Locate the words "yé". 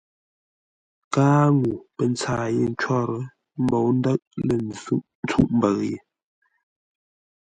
2.55-2.63